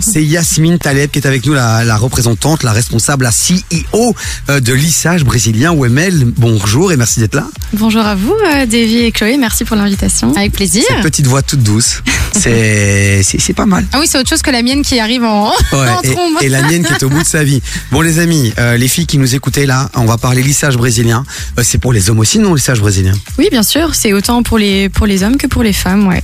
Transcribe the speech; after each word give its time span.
C'est 0.00 0.24
Yasmine 0.24 0.78
Taleb 0.78 1.10
qui 1.10 1.18
est 1.18 1.26
avec 1.26 1.44
nous, 1.46 1.52
la, 1.54 1.84
la 1.84 1.96
représentante, 1.96 2.62
la 2.62 2.72
responsable, 2.72 3.24
la 3.24 3.30
CEO 3.30 4.14
euh, 4.48 4.60
de 4.60 4.72
lissage 4.72 5.24
brésilien 5.24 5.72
OML. 5.72 6.24
Bonjour 6.36 6.92
et 6.92 6.96
merci 6.96 7.20
d'être 7.20 7.34
là. 7.34 7.46
Bonjour 7.74 8.02
à 8.04 8.14
vous, 8.14 8.34
euh, 8.46 8.66
Davy 8.66 8.98
et 8.98 9.12
Chloé. 9.12 9.36
Merci 9.36 9.64
pour 9.64 9.76
l'invitation. 9.76 10.34
Avec 10.36 10.52
plaisir. 10.52 10.82
Cette 10.88 11.02
petite 11.02 11.26
voix 11.26 11.42
toute 11.42 11.62
douce, 11.62 12.02
c'est 12.38 13.22
c'est 13.22 13.38
c'est 13.40 13.52
pas 13.52 13.66
mal. 13.66 13.84
Ah 13.92 13.98
oui, 14.00 14.06
c'est 14.08 14.18
autre 14.18 14.28
chose 14.28 14.42
que 14.42 14.50
la 14.50 14.62
mienne 14.62 14.82
qui 14.82 14.98
arrive 15.00 15.24
en, 15.24 15.50
Ouais, 15.72 15.88
en 15.88 16.02
trombe. 16.02 16.34
et, 16.40 16.46
et 16.46 16.48
la 16.48 16.62
mienne 16.62 16.84
qui 16.84 16.92
est 16.92 17.02
au 17.02 17.08
bout 17.10 17.22
de 17.22 17.28
sa 17.28 17.44
vie. 17.44 17.60
Bon 17.92 18.00
les 18.00 18.18
amis, 18.18 18.52
euh, 18.58 18.76
les 18.76 18.88
filles 18.88 19.06
qui 19.06 19.18
nous 19.18 19.34
écoutaient 19.34 19.66
là, 19.66 19.90
on 19.94 20.04
va 20.06 20.16
parler 20.18 20.42
lissage 20.42 20.76
brésilien. 20.76 21.24
Euh, 21.58 21.62
c'est 21.64 21.78
pour 21.78 21.92
les 21.92 22.10
hommes 22.10 22.20
aussi, 22.20 22.38
non, 22.38 22.54
lissage 22.54 22.80
brésilien? 22.80 23.12
Oui, 23.38 23.48
bien 23.50 23.62
sûr, 23.62 23.94
c'est 23.94 24.12
autant 24.12 24.42
pour 24.42 24.58
les, 24.58 24.88
pour 24.88 25.06
les 25.06 25.22
hommes 25.22 25.36
que 25.36 25.46
pour 25.46 25.62
les 25.62 25.72
femmes, 25.72 26.06
ouais. 26.08 26.22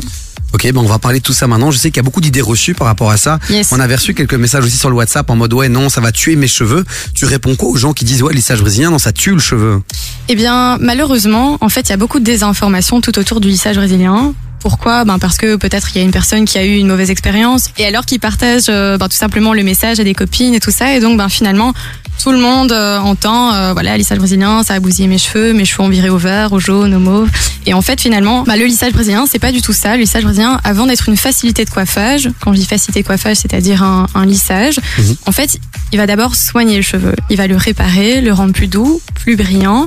Ok, 0.56 0.72
ben 0.72 0.80
on 0.80 0.86
va 0.86 0.98
parler 0.98 1.18
de 1.18 1.22
tout 1.22 1.34
ça 1.34 1.46
maintenant. 1.46 1.70
Je 1.70 1.76
sais 1.76 1.90
qu'il 1.90 1.98
y 1.98 2.00
a 2.00 2.02
beaucoup 2.02 2.22
d'idées 2.22 2.40
reçues 2.40 2.72
par 2.72 2.86
rapport 2.86 3.10
à 3.10 3.18
ça. 3.18 3.38
Yes. 3.50 3.72
On 3.72 3.78
avait 3.78 3.96
reçu 3.96 4.14
quelques 4.14 4.32
messages 4.32 4.64
aussi 4.64 4.78
sur 4.78 4.88
le 4.88 4.96
WhatsApp 4.96 5.28
en 5.28 5.36
mode 5.36 5.52
ouais 5.52 5.68
non 5.68 5.90
ça 5.90 6.00
va 6.00 6.12
tuer 6.12 6.34
mes 6.34 6.48
cheveux. 6.48 6.82
Tu 7.12 7.26
réponds 7.26 7.56
quoi 7.56 7.68
aux 7.68 7.76
gens 7.76 7.92
qui 7.92 8.06
disent 8.06 8.22
ouais 8.22 8.32
lissage 8.32 8.62
brésilien 8.62 8.90
non 8.90 8.98
ça 8.98 9.12
tue 9.12 9.32
le 9.32 9.38
cheveu? 9.38 9.82
Eh 10.28 10.34
bien, 10.34 10.78
malheureusement, 10.80 11.58
en 11.60 11.68
fait, 11.68 11.82
il 11.82 11.90
y 11.90 11.92
a 11.92 11.98
beaucoup 11.98 12.20
de 12.20 12.24
désinformations 12.24 13.02
tout 13.02 13.18
autour 13.18 13.42
du 13.42 13.48
lissage 13.48 13.76
brésilien. 13.76 14.32
Pourquoi? 14.60 15.04
Ben 15.04 15.18
Parce 15.18 15.36
que 15.36 15.56
peut-être 15.56 15.90
il 15.94 15.98
y 15.98 16.00
a 16.00 16.04
une 16.04 16.10
personne 16.10 16.46
qui 16.46 16.56
a 16.56 16.64
eu 16.64 16.78
une 16.78 16.88
mauvaise 16.88 17.10
expérience 17.10 17.68
et 17.76 17.84
alors 17.84 18.06
qui 18.06 18.18
partage 18.18 18.64
euh, 18.70 18.96
ben, 18.96 19.08
tout 19.08 19.16
simplement 19.18 19.52
le 19.52 19.62
message 19.62 20.00
à 20.00 20.04
des 20.04 20.14
copines 20.14 20.54
et 20.54 20.60
tout 20.60 20.70
ça. 20.70 20.94
Et 20.94 21.00
donc, 21.00 21.18
ben, 21.18 21.28
finalement, 21.28 21.74
tout 22.22 22.32
le 22.32 22.38
monde 22.38 22.72
euh, 22.72 22.98
entend, 22.98 23.52
euh, 23.52 23.72
voilà, 23.72 23.96
lissage 23.96 24.18
brésilien, 24.18 24.62
ça 24.62 24.74
a 24.74 24.80
bousillé 24.80 25.06
mes 25.06 25.18
cheveux, 25.18 25.52
mes 25.52 25.64
cheveux 25.64 25.82
ont 25.82 25.88
viré 25.88 26.08
au 26.08 26.18
vert, 26.18 26.52
au 26.52 26.58
jaune, 26.58 26.94
au 26.94 26.98
mauve. 26.98 27.28
Et 27.66 27.74
en 27.74 27.82
fait, 27.82 28.00
finalement, 28.00 28.42
ben, 28.44 28.56
le 28.56 28.64
lissage 28.64 28.92
brésilien, 28.92 29.26
c'est 29.30 29.38
pas 29.38 29.52
du 29.52 29.62
tout 29.62 29.72
ça. 29.72 29.94
Le 29.96 30.00
lissage 30.02 30.24
brésilien, 30.24 30.58
avant 30.64 30.86
d'être 30.86 31.08
une 31.08 31.16
facilité 31.16 31.64
de 31.64 31.70
coiffage, 31.70 32.28
quand 32.40 32.52
je 32.52 32.58
dis 32.58 32.66
facilité 32.66 33.02
de 33.02 33.06
coiffage, 33.06 33.36
c'est-à-dire 33.36 33.82
un, 33.82 34.06
un 34.14 34.26
lissage, 34.26 34.80
Mhm. 34.98 35.16
en 35.26 35.32
fait, 35.32 35.58
il 35.92 35.98
va 35.98 36.06
d'abord 36.06 36.34
soigner 36.34 36.76
le 36.76 36.82
cheveu. 36.82 37.14
Il 37.30 37.36
va 37.36 37.46
le 37.46 37.56
réparer, 37.56 38.20
le 38.20 38.32
rendre 38.32 38.52
plus 38.52 38.66
doux, 38.68 39.00
plus 39.14 39.36
brillant. 39.36 39.86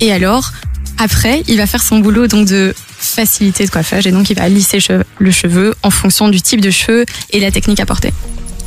Et 0.00 0.12
alors, 0.12 0.52
après, 0.98 1.42
il 1.48 1.56
va 1.56 1.66
faire 1.66 1.82
son 1.82 1.98
boulot 1.98 2.26
donc 2.26 2.46
de 2.46 2.74
facilité 2.98 3.64
de 3.64 3.70
coiffage 3.70 4.06
et 4.06 4.12
donc 4.12 4.28
il 4.30 4.36
va 4.36 4.48
lisser 4.48 4.78
le 5.18 5.30
cheveu 5.30 5.74
en 5.82 5.90
fonction 5.90 6.28
du 6.28 6.42
type 6.42 6.60
de 6.60 6.70
cheveux 6.70 7.06
et 7.30 7.38
de 7.38 7.44
la 7.44 7.50
technique 7.50 7.80
apportée. 7.80 8.12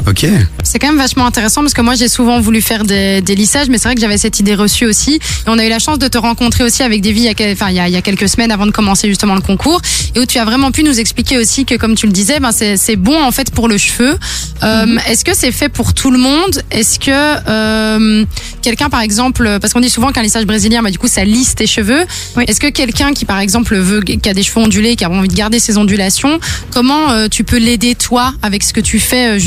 Ok. 0.06 0.26
C'est 0.64 0.80
quand 0.80 0.88
même 0.88 0.98
vachement 0.98 1.26
intéressant 1.26 1.62
parce 1.62 1.74
que 1.74 1.82
moi 1.82 1.96
j'ai 1.96 2.10
souvent 2.10 2.42
voulu 2.42 2.62
faire 2.62 2.84
des, 2.84 3.22
des 3.22 3.36
lissages, 3.36 3.70
mais 3.70 3.78
c'est 3.78 3.88
vrai 3.88 3.96
que 3.96 4.02
j'avais 4.02 4.18
cette 4.18 4.40
idée 4.40 4.56
reçue 4.56 4.86
aussi. 4.86 5.16
Et 5.16 5.20
on 5.48 5.58
a 5.58 5.66
eu 5.66 5.70
la 5.70 5.80
chance 5.80 5.98
de 5.98 6.08
te 6.08 6.18
rencontrer 6.18 6.64
aussi 6.64 6.84
avec 6.84 7.02
Davy 7.02 7.22
il 7.22 7.24
y 7.24 7.30
a, 7.30 7.52
enfin, 7.54 7.70
il 7.70 7.76
y 7.76 7.80
a, 7.80 7.88
il 7.88 7.94
y 7.94 7.98
a 7.98 8.02
quelques 8.02 8.28
semaines 8.28 8.52
avant 8.52 8.66
de 8.66 8.72
commencer 8.72 9.08
justement 9.08 9.36
le 9.36 9.42
concours, 9.42 9.82
et 10.16 10.20
où 10.20 10.26
tu 10.26 10.40
as 10.40 10.46
vraiment 10.46 10.72
pu 10.72 10.84
nous 10.84 11.00
expliquer 11.00 11.38
aussi 11.38 11.66
que 11.66 11.76
comme 11.76 11.96
tu 11.96 12.06
le 12.06 12.12
disais, 12.12 12.40
ben 12.40 12.52
c'est 12.52 12.76
c'est 12.76 12.96
bon 12.96 13.22
en 13.24 13.32
fait 13.32 13.52
pour 13.52 13.68
le 13.68 13.78
cheveu. 13.78 14.18
Euh, 14.64 14.98
Est-ce 15.08 15.24
que 15.24 15.36
c'est 15.36 15.52
fait 15.52 15.70
pour 15.70 15.94
tout 15.94 16.12
le 16.12 16.20
monde? 16.20 16.62
Est-ce 16.72 17.00
que 17.00 17.12
euh, 17.48 18.26
quelqu'un 18.62 18.90
par 18.90 19.02
exemple, 19.02 19.58
parce 19.62 19.74
qu'on 19.74 19.80
dit 19.80 19.90
souvent 19.90 20.12
qu'un 20.12 20.22
lissage 20.24 20.46
brésilien, 20.46 20.82
bah, 20.84 20.92
du 20.92 21.00
coup 21.00 21.08
ça 21.08 21.24
lisse 21.24 21.56
tes 21.56 21.68
cheveux. 21.68 22.04
Oui. 22.36 22.44
Est-ce 22.48 22.60
que 22.60 22.68
quelqu'un 22.68 23.14
qui 23.14 23.26
par 23.26 23.40
exemple 23.40 23.76
veut, 23.78 24.02
qui 24.02 24.30
a 24.30 24.34
des 24.34 24.44
cheveux 24.44 24.60
ondulés, 24.60 24.96
qui 24.96 25.06
a 25.06 25.10
envie 25.10 25.28
de 25.30 25.34
garder 25.34 25.60
ses 25.60 25.78
ondulations, 25.78 26.40
comment 26.72 27.12
euh, 27.12 27.28
tu 27.30 27.44
peux 27.44 27.58
l'aider 27.58 27.96
toi 27.96 28.34
avec 28.42 28.64
ce 28.64 28.74
que 28.74 28.82
tu 28.82 29.00
fais 29.00 29.36
euh, 29.36 29.40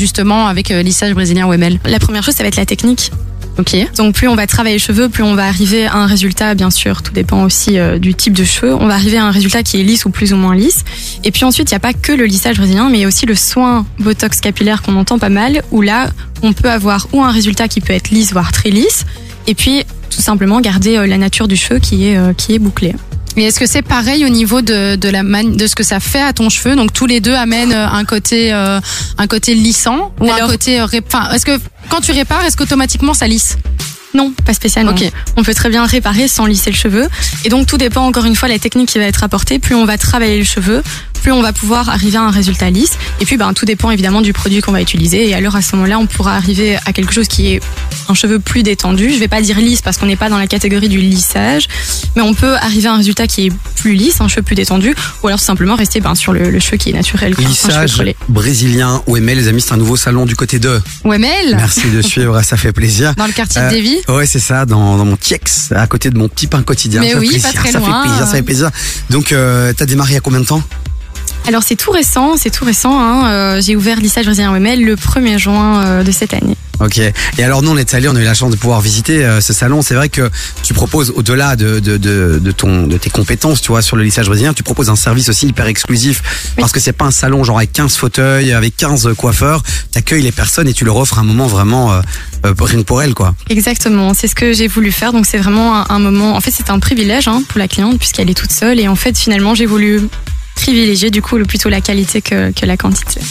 justement 0.47 0.49
avec 0.49 0.71
euh, 0.71 0.81
lissage 0.81 1.13
brésilien 1.13 1.47
OML 1.47 1.79
La 1.85 1.99
première 1.99 2.23
chose, 2.23 2.35
ça 2.35 2.43
va 2.43 2.47
être 2.47 2.55
la 2.55 2.65
technique. 2.65 3.11
Donc 3.95 4.13
plus 4.13 4.27
on 4.27 4.35
va 4.35 4.45
travailler 4.45 4.75
les 4.75 4.79
cheveux, 4.79 5.09
plus 5.09 5.23
on 5.23 5.33
va 5.33 5.47
arriver 5.47 5.87
à 5.87 5.95
un 5.95 6.05
résultat, 6.05 6.53
bien 6.53 6.69
sûr, 6.69 7.01
tout 7.01 7.11
dépend 7.11 7.43
aussi 7.43 7.79
euh, 7.79 7.97
du 7.97 8.13
type 8.13 8.33
de 8.33 8.43
cheveux. 8.43 8.75
On 8.75 8.85
va 8.85 8.93
arriver 8.93 9.17
à 9.17 9.25
un 9.25 9.31
résultat 9.31 9.63
qui 9.63 9.79
est 9.79 9.83
lisse 9.83 10.05
ou 10.05 10.11
plus 10.11 10.31
ou 10.31 10.35
moins 10.35 10.55
lisse. 10.55 10.83
Et 11.23 11.31
puis 11.31 11.43
ensuite, 11.43 11.71
il 11.71 11.73
n'y 11.73 11.77
a 11.77 11.79
pas 11.79 11.93
que 11.93 12.11
le 12.11 12.25
lissage 12.25 12.57
brésilien, 12.57 12.89
mais 12.89 12.99
il 12.99 13.01
y 13.01 13.05
a 13.05 13.07
aussi 13.07 13.25
le 13.25 13.35
soin 13.35 13.85
botox 13.99 14.41
capillaire 14.41 14.83
qu'on 14.83 14.95
entend 14.95 15.17
pas 15.17 15.29
mal, 15.29 15.63
où 15.71 15.81
là, 15.81 16.11
on 16.43 16.53
peut 16.53 16.69
avoir 16.69 17.07
ou 17.13 17.23
un 17.23 17.31
résultat 17.31 17.67
qui 17.67 17.81
peut 17.81 17.93
être 17.93 18.11
lisse, 18.11 18.31
voire 18.31 18.51
très 18.51 18.69
lisse, 18.69 19.05
et 19.47 19.55
puis 19.55 19.83
tout 20.11 20.21
simplement 20.21 20.61
garder 20.61 20.97
euh, 20.97 21.07
la 21.07 21.17
nature 21.17 21.47
du 21.47 21.55
cheveu 21.55 21.79
qui 21.79 22.07
est, 22.07 22.17
euh, 22.17 22.33
qui 22.33 22.53
est 22.53 22.59
bouclée. 22.59 22.93
Et 23.37 23.43
est-ce 23.43 23.59
que 23.59 23.67
c'est 23.67 23.83
pareil 23.83 24.25
au 24.25 24.29
niveau 24.29 24.61
de, 24.61 24.95
de 24.95 25.09
la 25.09 25.21
man- 25.23 25.55
de 25.55 25.67
ce 25.67 25.75
que 25.75 25.83
ça 25.83 25.99
fait 25.99 26.21
à 26.21 26.33
ton 26.33 26.49
cheveu? 26.49 26.75
Donc 26.75 26.91
tous 26.91 27.05
les 27.05 27.19
deux 27.21 27.35
amènent 27.35 27.71
euh, 27.71 27.87
un 27.87 28.03
côté 28.03 28.51
euh, 28.51 28.79
un 29.19 29.27
côté 29.27 29.53
lissant 29.53 30.11
ou 30.19 30.29
un 30.31 30.47
côté 30.47 30.79
euh, 30.81 30.85
ré- 30.85 31.03
enfin 31.05 31.29
est-ce 31.31 31.45
que 31.45 31.59
quand 31.89 32.01
tu 32.01 32.11
répares 32.11 32.43
est-ce 32.45 32.57
qu'automatiquement 32.57 33.13
ça 33.13 33.27
lisse? 33.27 33.57
Non, 34.13 34.33
pas 34.45 34.53
spécialement. 34.55 34.91
Ok. 34.93 35.03
On 35.35 35.43
peut 35.43 35.53
très 35.53 35.69
bien 35.69 35.85
réparer 35.85 36.27
sans 36.27 36.47
lisser 36.47 36.71
le 36.71 36.75
cheveu. 36.75 37.07
Et 37.45 37.49
donc 37.49 37.67
tout 37.67 37.77
dépend 37.77 38.01
encore 38.07 38.25
une 38.25 38.35
fois 38.35 38.47
de 38.47 38.53
la 38.53 38.59
technique 38.59 38.89
qui 38.89 38.97
va 38.97 39.03
être 39.05 39.23
apportée. 39.23 39.59
Plus 39.59 39.75
on 39.75 39.85
va 39.85 39.97
travailler 39.99 40.39
le 40.39 40.43
cheveu, 40.45 40.81
plus 41.27 41.33
on 41.33 41.41
va 41.41 41.51
pouvoir 41.51 41.89
arriver 41.89 42.15
à 42.17 42.21
un 42.21 42.31
résultat 42.31 42.69
lisse. 42.69 42.93
Et 43.19 43.25
puis 43.25 43.35
ben, 43.35 43.51
tout 43.51 43.65
dépend 43.65 43.91
évidemment 43.91 44.21
du 44.21 44.31
produit 44.31 44.61
qu'on 44.61 44.71
va 44.71 44.81
utiliser. 44.81 45.27
Et 45.27 45.33
alors 45.35 45.57
à 45.57 45.61
ce 45.61 45.75
moment-là, 45.75 45.99
on 45.99 46.05
pourra 46.05 46.35
arriver 46.37 46.77
à 46.85 46.93
quelque 46.93 47.13
chose 47.13 47.27
qui 47.27 47.47
est 47.47 47.59
un 48.07 48.13
cheveu 48.13 48.39
plus 48.39 48.63
détendu. 48.63 49.11
Je 49.11 49.19
vais 49.19 49.27
pas 49.27 49.41
dire 49.41 49.57
lisse 49.59 49.81
parce 49.81 49.97
qu'on 49.97 50.05
n'est 50.05 50.15
pas 50.15 50.29
dans 50.29 50.37
la 50.37 50.47
catégorie 50.47 50.87
du 50.87 50.99
lissage, 50.99 51.67
mais 52.15 52.21
on 52.21 52.33
peut 52.33 52.55
arriver 52.55 52.87
à 52.87 52.93
un 52.93 52.97
résultat 52.97 53.27
qui 53.27 53.47
est 53.47 53.51
plus 53.75 53.93
lisse, 53.93 54.21
un 54.21 54.29
cheveu 54.29 54.41
plus 54.41 54.55
détendu, 54.55 54.95
ou 55.21 55.27
alors 55.27 55.41
simplement 55.41 55.75
rester 55.75 55.99
ben, 55.99 56.15
sur 56.15 56.31
le, 56.31 56.49
le 56.49 56.59
cheveu 56.59 56.77
qui 56.77 56.91
est 56.91 56.93
naturel. 56.93 57.35
Lissage 57.37 58.01
brésilien 58.29 59.01
OML 59.05 59.35
les 59.37 59.49
amis 59.49 59.59
c'est 59.59 59.73
un 59.73 59.77
nouveau 59.77 59.97
salon 59.97 60.25
du 60.25 60.37
côté 60.37 60.59
de. 60.59 60.79
OML 61.03 61.27
Merci 61.57 61.89
de 61.91 62.01
suivre 62.01 62.41
ça 62.41 62.55
fait 62.55 62.71
plaisir. 62.71 63.15
dans 63.15 63.27
le 63.27 63.33
quartier 63.33 63.59
Euh, 63.59 63.69
de 63.69 63.75
Davy 63.75 63.97
Ouais, 64.07 64.25
c'est 64.27 64.39
ça, 64.39 64.65
dans, 64.65 64.95
dans 64.95 65.03
mon 65.03 65.17
Tiex, 65.17 65.73
à 65.75 65.87
côté 65.87 66.09
de 66.09 66.17
mon 66.17 66.29
petit 66.29 66.47
pain 66.47 66.63
quotidien. 66.63 67.01
Mais 67.01 67.11
ça 67.11 67.19
oui, 67.19 67.27
fait 67.33 67.41
pas 67.41 67.51
très 67.51 67.71
ça 67.73 67.79
loin. 67.79 68.01
fait 68.03 68.07
plaisir, 68.07 68.25
ça 68.27 68.31
fait 68.33 68.41
plaisir. 68.43 68.69
Donc, 69.09 69.33
euh, 69.33 69.73
t'as 69.75 69.85
démarré 69.85 70.11
il 70.11 70.15
y 70.15 70.17
a 70.17 70.21
combien 70.21 70.39
de 70.39 70.45
temps? 70.45 70.63
Alors 71.47 71.63
c'est 71.63 71.75
tout 71.77 71.91
récent, 71.91 72.35
c'est 72.37 72.49
tout 72.49 72.65
récent. 72.65 72.99
Hein. 72.99 73.31
Euh, 73.31 73.61
J'ai 73.61 73.75
ouvert 73.75 73.97
lissage 73.99 74.25
brésilien 74.25 74.51
OML 74.51 74.83
le 74.83 74.95
1er 74.95 75.37
juin 75.37 75.81
euh, 75.85 76.03
de 76.03 76.11
cette 76.11 76.33
année. 76.33 76.55
Ok. 76.79 76.99
Et 76.99 77.43
alors 77.43 77.63
nous 77.63 77.71
on 77.71 77.77
est 77.77 77.93
allés, 77.95 78.07
on 78.09 78.15
a 78.15 78.21
eu 78.21 78.25
la 78.25 78.33
chance 78.35 78.51
de 78.51 78.57
pouvoir 78.57 78.81
visiter 78.81 79.23
euh, 79.25 79.39
ce 79.41 79.53
salon. 79.53 79.81
C'est 79.81 79.95
vrai 79.95 80.09
que 80.09 80.29
tu 80.61 80.73
proposes 80.73 81.11
au-delà 81.15 81.55
de, 81.55 81.79
de, 81.79 81.95
de, 81.97 82.37
de 82.43 82.51
ton 82.51 82.85
de 82.85 82.97
tes 82.97 83.09
compétences, 83.09 83.61
tu 83.61 83.69
vois, 83.69 83.81
sur 83.81 83.95
le 83.95 84.03
lissage 84.03 84.27
brésilien, 84.27 84.53
tu 84.53 84.61
proposes 84.61 84.89
un 84.89 84.95
service 84.97 85.29
aussi 85.29 85.47
hyper 85.47 85.67
exclusif 85.67 86.21
Oui. 86.57 86.61
parce 86.61 86.73
que 86.73 86.79
c'est 86.81 86.91
pas 86.91 87.05
un 87.05 87.11
salon 87.11 87.43
genre 87.45 87.57
avec 87.57 87.71
15 87.71 87.95
fauteuils, 87.95 88.51
avec 88.51 88.75
15 88.75 89.09
coiffeurs. 89.17 89.63
T'accueilles 89.91 90.21
les 90.23 90.33
personnes 90.33 90.67
et 90.67 90.73
tu 90.73 90.83
leur 90.85 90.97
offres 90.97 91.17
un 91.17 91.23
moment 91.23 91.47
vraiment 91.47 91.93
euh, 91.93 92.01
euh, 92.45 92.53
rien 92.59 92.79
que 92.79 92.83
pour 92.83 93.01
elles 93.01 93.13
quoi. 93.15 93.33
Exactement, 93.49 94.13
c'est 94.13 94.27
ce 94.27 94.35
que 94.35 94.51
j'ai 94.53 94.67
voulu 94.67 94.91
faire. 94.91 95.13
Donc 95.13 95.25
c'est 95.25 95.37
vraiment 95.39 95.77
un, 95.79 95.85
un 95.89 95.99
moment. 95.99 96.35
En 96.35 96.41
fait, 96.41 96.51
c'est 96.51 96.69
un 96.69 96.79
privilège 96.79 97.27
hein, 97.29 97.41
pour 97.47 97.57
la 97.57 97.69
cliente 97.69 97.97
puisqu'elle 97.97 98.29
est 98.29 98.33
toute 98.37 98.51
seule. 98.51 98.79
Et 98.81 98.87
en 98.89 98.95
fait, 98.95 99.17
finalement, 99.17 99.55
j'ai 99.55 99.65
voulu 99.65 100.01
privilégier 100.57 101.11
du 101.11 101.21
coup 101.21 101.37
plutôt 101.45 101.69
la 101.69 101.81
qualité 101.81 102.21
que, 102.21 102.51
que 102.51 102.65
la 102.65 102.77
quantité. 102.77 103.21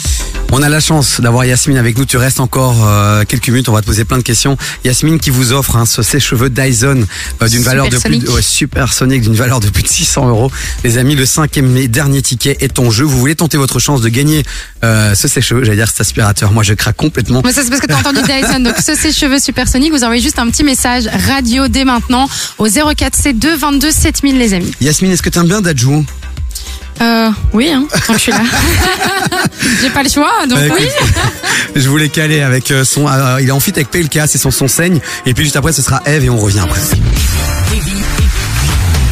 On 0.52 0.62
a 0.62 0.68
la 0.68 0.80
chance 0.80 1.20
d'avoir 1.20 1.44
Yasmine 1.44 1.76
avec 1.76 1.98
nous. 1.98 2.04
Tu 2.04 2.16
restes 2.16 2.38
encore 2.38 2.86
euh, 2.86 3.24
quelques 3.24 3.48
minutes. 3.48 3.68
On 3.68 3.72
va 3.72 3.80
te 3.80 3.86
poser 3.86 4.04
plein 4.04 4.16
de 4.16 4.22
questions. 4.22 4.56
Yasmine 4.84 5.18
qui 5.18 5.30
vous 5.30 5.52
offre 5.52 5.76
hein, 5.76 5.84
ce 5.86 6.02
sèche-cheveux 6.02 6.50
Dyson 6.50 7.04
euh, 7.42 7.48
d'une 7.48 7.62
valeur 7.62 7.88
de 7.88 7.98
plus 7.98 8.18
de, 8.18 8.28
ouais, 8.30 8.42
supersonique 8.42 9.22
d'une 9.22 9.34
valeur 9.34 9.58
de 9.58 9.68
plus 9.68 9.82
de 9.82 9.88
600 9.88 10.28
euros. 10.28 10.50
Les 10.84 10.98
amis, 10.98 11.16
le 11.16 11.26
cinquième 11.26 11.76
et 11.76 11.88
dernier 11.88 12.22
ticket 12.22 12.56
est 12.60 12.78
en 12.78 12.90
jeu. 12.90 13.04
Vous 13.04 13.18
voulez 13.18 13.34
tenter 13.34 13.56
votre 13.56 13.80
chance 13.80 14.00
de 14.00 14.08
gagner 14.08 14.44
euh, 14.84 15.14
ce 15.14 15.26
sèche-cheveux? 15.26 15.64
J'allais 15.64 15.78
dire 15.78 15.88
cet 15.88 16.00
aspirateur. 16.00 16.52
Moi, 16.52 16.62
je 16.62 16.74
craque 16.74 16.96
complètement. 16.96 17.42
Mais 17.44 17.52
ça 17.52 17.62
c'est 17.64 17.70
parce 17.70 17.80
que 17.80 17.88
t'as 17.88 17.98
entendu 17.98 18.20
Dyson. 18.22 18.60
Donc 18.60 18.76
ce 18.78 18.94
c'est 18.94 19.12
cheveux 19.12 19.40
supersoniques. 19.40 19.92
Vous 19.92 20.04
envoyez 20.04 20.22
juste 20.22 20.38
un 20.38 20.48
petit 20.48 20.64
message 20.64 21.08
radio 21.26 21.66
dès 21.66 21.84
maintenant 21.84 22.28
au 22.58 22.68
04 22.68 23.18
C2 23.18 23.56
22 23.56 23.90
7000 23.90 24.38
les 24.38 24.54
amis. 24.54 24.70
Yasmine, 24.80 25.10
est-ce 25.10 25.22
que 25.22 25.30
t'aimes 25.30 25.48
bien 25.48 25.60
Dajou? 25.60 26.04
Euh, 27.00 27.30
oui, 27.52 27.70
hein, 27.70 27.86
quand 28.06 28.14
je 28.14 28.18
suis 28.18 28.32
là. 28.32 28.40
J'ai 29.82 29.90
pas 29.90 30.02
le 30.02 30.08
choix 30.08 30.30
donc 30.48 30.58
Bah, 30.58 30.74
oui. 30.78 30.86
Je 31.74 31.88
voulais 31.88 32.08
caler 32.08 32.40
avec 32.40 32.70
euh, 32.70 32.84
son. 32.84 33.06
euh, 33.08 33.38
il 33.40 33.48
est 33.48 33.52
en 33.52 33.60
fit 33.60 33.72
avec 33.74 33.90
PLK, 33.90 34.20
c'est 34.26 34.38
son 34.38 34.50
son 34.50 34.68
saigne. 34.68 35.00
Et 35.26 35.34
puis 35.34 35.44
juste 35.44 35.56
après, 35.56 35.72
ce 35.72 35.82
sera 35.82 36.02
Eve 36.06 36.24
et 36.24 36.30
on 36.30 36.38
revient 36.38 36.60
après. 36.60 36.80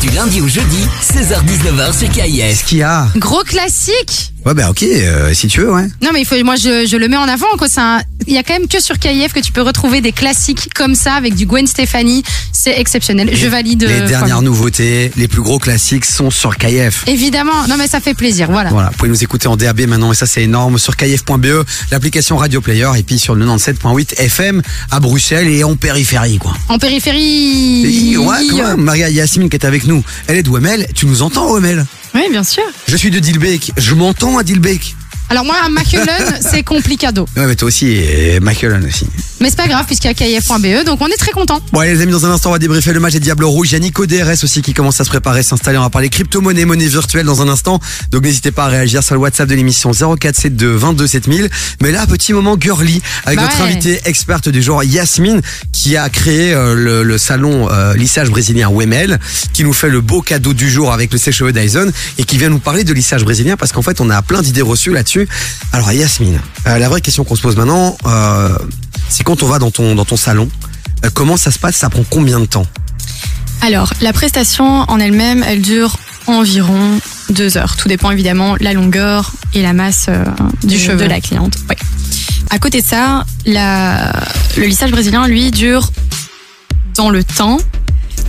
Du 0.00 0.09
lundi 0.11 0.41
au 0.41 0.49
jeudi, 0.49 0.87
16h-19h 1.15 1.97
sur 1.97 2.09
KIF. 2.11 2.43
Est-ce 2.43 2.65
qu'il 2.65 2.79
y 2.79 2.83
a 2.83 3.07
Gros 3.17 3.45
classique. 3.45 4.33
Ouais, 4.45 4.53
bah 4.53 4.69
ok, 4.69 4.83
euh, 4.83 5.33
si 5.33 5.47
tu 5.47 5.61
veux, 5.61 5.73
ouais. 5.73 5.87
Non 6.03 6.11
mais 6.13 6.21
il 6.21 6.27
faut, 6.27 6.35
moi 6.45 6.57
je, 6.57 6.87
je 6.87 6.97
le 6.99 7.09
mets 7.09 7.17
en 7.17 7.27
avant 7.29 7.47
quoi. 7.57 7.67
C'est 7.69 7.81
un- 7.81 8.03
il 8.27 8.35
y 8.35 8.39
a 8.39 8.43
quand 8.43 8.53
même 8.55 8.69
que 8.69 8.81
sur 8.81 8.99
KIF 8.99 9.33
que 9.33 9.41
tu 9.41 9.53
peux 9.53 9.62
retrouver 9.62 10.00
des 10.03 10.12
classiques 10.12 10.69
comme 10.75 10.94
ça 10.94 11.15
avec 11.15 11.35
du 11.35 11.47
Gwen 11.47 11.67
Stefani. 11.67 12.23
C'est 12.53 12.79
exceptionnel. 12.79 13.31
je 13.35 13.47
valide. 13.47 13.85
Les 13.85 14.00
euh, 14.03 14.06
dernières 14.09 14.37
quoi. 14.37 14.44
nouveautés, 14.44 15.12
les 15.17 15.29
plus 15.29 15.41
gros 15.41 15.59
classiques 15.59 16.05
sont 16.05 16.31
sur 16.31 16.56
KF. 16.59 17.05
Évidemment. 17.06 17.67
Non 17.69 17.77
mais 17.79 17.87
ça 17.87 18.00
fait 18.00 18.12
plaisir. 18.15 18.50
Voilà. 18.50 18.69
Voilà, 18.71 18.91
vous 18.91 18.97
pouvez 18.99 19.09
nous 19.11 19.23
écouter 19.23 19.47
en 19.49 19.56
DAB 19.56 19.83
maintenant 19.83 20.12
et 20.12 20.15
ça 20.15 20.27
c'est 20.27 20.43
énorme 20.43 20.79
sur 20.79 20.94
kf.be, 20.97 21.65
l'application 21.91 22.37
Radio 22.37 22.61
Player 22.61 22.88
et 22.99 23.03
puis 23.03 23.19
sur 23.19 23.35
le 23.35 23.47
97.8 23.47 24.21
FM 24.21 24.61
à 24.91 25.00
Bruxelles 25.00 25.49
et 25.49 25.65
en 25.65 25.77
périphérie 25.77 26.37
quoi. 26.38 26.53
En 26.69 26.79
périphérie. 26.79 28.11
Et 28.12 28.17
ouais, 28.19 28.37
quand 28.50 28.56
même, 28.69 28.81
Maria 28.83 29.09
Yasmine 29.09 29.49
qui 29.49 29.56
est 29.56 29.65
avec 29.65 29.87
nous, 29.87 30.03
elle 30.27 30.37
est 30.37 30.43
d'OML, 30.43 30.87
tu 30.94 31.04
nous 31.06 31.23
entends 31.23 31.51
OML 31.51 31.85
Oui, 32.15 32.23
bien 32.31 32.45
sûr. 32.45 32.62
Je 32.89 32.97
suis 32.97 33.11
de 33.11 33.19
Dilbeek, 33.19 33.73
je 33.77 33.95
m'entends 33.95 34.39
à 34.39 34.43
Dilbeek. 34.43 34.97
Alors 35.31 35.45
moi 35.45 35.56
à 35.65 35.69
Maculen 35.69 36.06
c'est 36.41 36.62
complicado. 36.62 37.27
Ouais 37.37 37.47
mais 37.47 37.56
toi 37.56 37.69
aussi, 37.69 37.89
et 37.93 38.41
Michael 38.41 38.85
aussi. 38.87 39.06
Mais 39.44 39.50
c'est 39.50 39.56
pas 39.56 39.69
grave 39.69 39.85
puisqu'il 39.85 40.06
y 40.06 40.11
a 40.11 40.14
KIF.be, 40.14 40.87
donc 40.87 41.02
on 41.02 41.06
est 41.06 41.19
très 41.19 41.32
content. 41.32 41.61
Bon, 41.70 41.81
allez, 41.81 41.93
les 41.93 42.00
amis, 42.00 42.12
dans 42.12 42.25
un 42.25 42.31
instant, 42.31 42.49
on 42.49 42.52
va 42.55 42.58
débriefer 42.58 42.94
le 42.94 43.00
match 43.00 43.12
des 43.12 43.20
Diables 43.20 43.44
Rouges. 43.44 43.73
Il 43.73 43.75
y 43.75 43.76
a 43.76 43.79
Nico 43.79 44.06
DRS 44.06 44.43
aussi 44.43 44.62
qui 44.62 44.73
commence 44.73 44.99
à 45.02 45.05
se 45.05 45.11
préparer, 45.11 45.43
s'installer. 45.43 45.76
On 45.76 45.82
va 45.82 45.91
parler 45.91 46.08
crypto-monnaie, 46.08 46.64
monnaie 46.64 46.87
virtuelle 46.88 47.26
dans 47.26 47.43
un 47.43 47.49
instant. 47.50 47.79
Donc, 48.11 48.23
n'hésitez 48.23 48.52
pas 48.52 48.64
à 48.64 48.69
réagir 48.69 49.02
sur 49.02 49.14
le 49.14 49.20
WhatsApp 49.20 49.46
de 49.46 49.55
l'émission 49.55 49.91
0472 49.93 50.81
22 50.81 51.06
7000. 51.06 51.50
Mais 51.82 51.93
là, 51.93 52.06
petit 52.06 52.32
moment 52.32 52.56
girly 52.58 53.02
avec 53.26 53.38
Bah 53.38 53.44
notre 53.44 53.58
ouais. 53.58 53.70
invitée 53.73 54.00
experte 54.06 54.49
du 54.49 54.62
genre 54.62 54.82
Yasmine 54.82 55.43
qui 55.73 55.99
a 55.99 56.08
créé 56.08 56.55
euh, 56.55 56.75
le, 56.75 57.02
le 57.02 57.19
salon 57.19 57.69
euh, 57.70 57.94
lissage 57.97 58.31
brésilien 58.31 58.70
Wemel 58.70 59.20
qui 59.52 59.62
nous 59.62 59.75
fait 59.75 59.90
le 59.90 60.00
beau 60.00 60.23
cadeau 60.23 60.55
du 60.55 60.70
jour 60.70 60.90
avec 60.90 61.12
le 61.12 61.19
sèche-cheveux 61.19 61.52
Dyson 61.52 61.93
et 62.17 62.25
qui 62.25 62.38
vient 62.38 62.49
nous 62.49 62.61
parler 62.61 62.82
de 62.85 62.94
lissage 62.94 63.25
brésilien 63.25 63.58
parce 63.58 63.73
qu'en 63.73 63.82
fait, 63.82 64.00
on 64.00 64.08
a 64.08 64.23
plein 64.23 64.40
d'idées 64.40 64.62
reçues 64.62 64.93
là-dessus. 64.94 65.29
Alors, 65.73 65.93
Yasmine, 65.93 66.40
euh, 66.67 66.79
la 66.79 66.88
vraie 66.88 67.02
question 67.02 67.25
qu'on 67.25 67.37
se 67.37 67.43
pose 67.43 67.56
maintenant, 67.58 67.94
euh, 68.06 68.49
c'est 69.08 69.25
quand 69.25 69.43
on 69.43 69.46
va 69.46 69.58
dans 69.58 69.70
ton, 69.70 69.94
dans 69.94 70.05
ton 70.05 70.17
salon, 70.17 70.49
euh, 71.05 71.11
comment 71.12 71.37
ça 71.37 71.50
se 71.50 71.58
passe? 71.58 71.76
Ça 71.76 71.91
prend 71.91 72.05
combien 72.08 72.41
de 72.41 72.46
temps? 72.46 72.67
Alors, 73.62 73.93
la 74.00 74.12
prestation 74.12 74.64
en 74.88 74.99
elle-même, 74.99 75.43
elle 75.46 75.62
dure 75.62 75.96
environ 76.26 76.99
deux 77.31 77.56
heures. 77.56 77.76
Tout 77.76 77.88
dépend 77.88 78.11
évidemment 78.11 78.56
la 78.61 78.73
longueur 78.73 79.32
et 79.55 79.62
la 79.62 79.73
masse 79.73 80.06
euh, 80.08 80.25
du 80.62 80.69
Du 80.69 80.79
cheveu 80.79 80.93
cheveu. 80.93 81.05
de 81.05 81.08
la 81.11 81.20
cliente. 81.20 81.55
Ouais. 81.69 81.76
À 82.50 82.58
côté 82.58 82.81
de 82.82 82.87
ça, 82.87 83.25
la, 83.46 84.12
le 84.56 84.64
lissage 84.67 84.91
brésilien, 84.91 85.26
lui, 85.26 85.50
dure 85.50 85.90
dans 86.94 87.11
le 87.11 87.25
temps, 87.25 87.58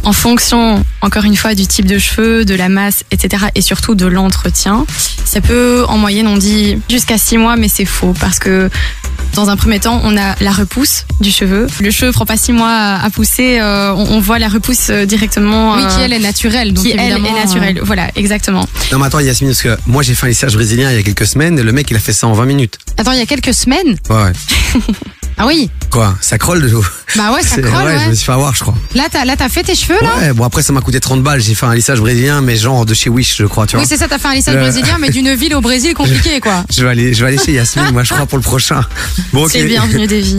en 0.03 0.13
fonction, 0.13 0.83
encore 1.01 1.23
une 1.25 1.35
fois, 1.35 1.53
du 1.55 1.67
type 1.67 1.85
de 1.85 1.99
cheveux, 1.99 2.45
de 2.45 2.55
la 2.55 2.69
masse, 2.69 3.03
etc. 3.11 3.45
et 3.55 3.61
surtout 3.61 3.95
de 3.95 4.05
l'entretien. 4.05 4.85
Ça 5.25 5.41
peut, 5.41 5.83
en 5.87 5.97
moyenne, 5.97 6.27
on 6.27 6.37
dit 6.37 6.79
jusqu'à 6.89 7.17
six 7.17 7.37
mois, 7.37 7.55
mais 7.55 7.67
c'est 7.67 7.85
faux 7.85 8.13
parce 8.19 8.39
que 8.39 8.69
dans 9.35 9.49
un 9.49 9.57
premier 9.57 9.79
temps, 9.79 10.01
on 10.03 10.17
a 10.17 10.35
la 10.41 10.51
repousse 10.51 11.05
du 11.19 11.31
cheveu. 11.31 11.67
Le 11.81 11.91
cheveu 11.91 12.11
prend 12.11 12.25
pas 12.25 12.37
six 12.37 12.53
mois 12.53 12.69
à, 12.71 13.03
à 13.05 13.09
pousser. 13.09 13.59
euh, 13.59 13.93
on, 13.93 14.15
on 14.15 14.19
voit 14.19 14.39
la 14.39 14.47
repousse 14.47 14.87
euh, 14.89 15.05
directement. 15.05 15.75
Oui, 15.75 15.81
qui 15.87 15.99
euh, 15.99 16.05
elle 16.05 16.13
est 16.13 16.19
naturelle. 16.19 16.73
Donc 16.73 16.83
qui 16.85 16.91
elle 16.91 16.99
est 16.99 17.19
naturelle. 17.19 17.79
Voilà, 17.83 18.09
exactement. 18.15 18.67
Non 18.91 18.99
mais 18.99 19.05
attends 19.07 19.19
Yasmine, 19.19 19.49
parce 19.51 19.61
que 19.61 19.77
moi 19.87 20.03
j'ai 20.03 20.15
fait 20.15 20.25
un 20.25 20.29
lissage 20.29 20.53
brésilien 20.55 20.89
il 20.91 20.95
y 20.97 20.99
a 20.99 21.03
quelques 21.03 21.27
semaines 21.27 21.59
et 21.59 21.63
le 21.63 21.71
mec 21.71 21.89
il 21.91 21.97
a 21.97 21.99
fait 21.99 22.13
ça 22.13 22.27
en 22.27 22.33
20 22.33 22.45
minutes. 22.45 22.77
Attends, 22.97 23.11
il 23.11 23.19
y 23.19 23.21
a 23.21 23.25
quelques 23.25 23.53
semaines? 23.53 23.97
Ouais, 24.09 24.15
ouais. 24.23 24.31
Ah 25.37 25.45
oui. 25.47 25.69
Quoi? 25.89 26.15
Ça 26.21 26.37
crolle 26.37 26.61
de 26.61 26.69
l'eau 26.69 26.85
Bah 27.17 27.33
ouais, 27.33 27.41
ça 27.43 27.55
C'est- 27.55 27.61
crolle. 27.61 27.83
ouais, 27.83 27.99
je 28.05 28.09
me 28.09 28.15
suis 28.15 28.25
fait 28.25 28.31
avoir 28.31 28.55
je 28.55 28.61
crois. 28.61 28.73
Là, 28.95 29.03
t'as 29.11 29.25
là, 29.25 29.35
t'as 29.35 29.49
fait 29.49 29.63
tes 29.63 29.75
cheveux 29.75 29.97
là. 30.01 30.09
Ouais, 30.21 30.33
bon 30.33 30.45
après 30.45 30.63
ça 30.63 30.71
m'a 30.71 30.79
coûté 30.81 30.99
30 31.01 31.21
balles, 31.21 31.41
j'ai 31.41 31.53
fait 31.53 31.65
un 31.65 31.75
lissage 31.75 31.99
brésilien 31.99 32.39
mais 32.41 32.55
genre 32.55 32.85
de 32.85 32.93
chez 32.93 33.09
Wish 33.09 33.35
je 33.37 33.45
crois, 33.45 33.67
tu 33.67 33.75
vois. 33.75 33.81
Oui, 33.83 33.87
c'est 33.89 33.97
ça. 33.97 34.07
T'as 34.07 34.17
fait 34.17 34.29
un 34.29 34.33
lissage 34.35 34.55
Le- 34.55 34.61
brésilien, 34.61 34.97
mais 34.99 35.09
d'une 35.09 35.33
ville 35.33 35.53
au 35.55 35.61
Brésil 35.61 35.93
compliqué 35.95 36.39
quoi. 36.39 36.63
je 36.73 36.83
vais 36.83 36.89
aller, 36.89 37.13
je 37.13 37.21
vais 37.21 37.27
aller 37.27 37.37
chez 37.37 37.51
Yasmine, 37.53 37.91
moi 37.91 38.03
je 38.03 38.13
crois 38.13 38.25
pour 38.25 38.37
le 38.37 38.43
prochain. 38.43 38.81
Bon 39.33 39.43
ok. 39.45 39.51
C'est 39.51 39.61
le 39.61 39.67
bienvenu 39.67 40.07
des 40.07 40.19
vies. 40.21 40.37